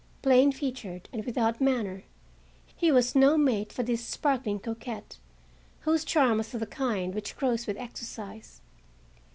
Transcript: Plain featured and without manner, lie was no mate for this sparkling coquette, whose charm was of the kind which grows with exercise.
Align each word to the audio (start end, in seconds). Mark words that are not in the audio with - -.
Plain 0.23 0.51
featured 0.53 1.09
and 1.13 1.23
without 1.25 1.61
manner, 1.61 2.05
lie 2.81 2.89
was 2.89 3.13
no 3.13 3.37
mate 3.37 3.71
for 3.71 3.83
this 3.83 4.03
sparkling 4.03 4.57
coquette, 4.59 5.19
whose 5.81 6.03
charm 6.03 6.39
was 6.39 6.55
of 6.55 6.59
the 6.59 6.65
kind 6.65 7.13
which 7.13 7.37
grows 7.37 7.67
with 7.67 7.77
exercise. 7.77 8.61